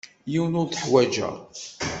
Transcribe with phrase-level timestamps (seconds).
[0.31, 1.35] Yiwen ur t-uḥwaǧeɣ.